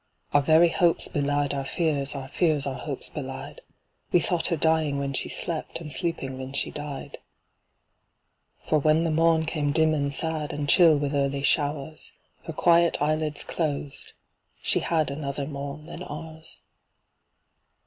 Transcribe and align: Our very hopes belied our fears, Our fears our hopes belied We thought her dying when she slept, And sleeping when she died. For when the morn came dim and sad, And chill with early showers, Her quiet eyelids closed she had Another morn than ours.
Our 0.33 0.41
very 0.41 0.69
hopes 0.69 1.07
belied 1.07 1.53
our 1.53 1.63
fears, 1.63 2.15
Our 2.15 2.27
fears 2.27 2.65
our 2.65 2.73
hopes 2.73 3.07
belied 3.07 3.61
We 4.11 4.19
thought 4.19 4.47
her 4.47 4.57
dying 4.57 4.97
when 4.97 5.13
she 5.13 5.29
slept, 5.29 5.79
And 5.79 5.91
sleeping 5.91 6.39
when 6.39 6.53
she 6.53 6.71
died. 6.71 7.19
For 8.65 8.79
when 8.79 9.03
the 9.03 9.11
morn 9.11 9.45
came 9.45 9.71
dim 9.71 9.93
and 9.93 10.11
sad, 10.11 10.53
And 10.53 10.67
chill 10.67 10.97
with 10.97 11.13
early 11.13 11.43
showers, 11.43 12.13
Her 12.45 12.53
quiet 12.53 12.99
eyelids 12.99 13.43
closed 13.43 14.13
she 14.63 14.79
had 14.79 15.11
Another 15.11 15.45
morn 15.45 15.85
than 15.85 16.01
ours. 16.01 16.61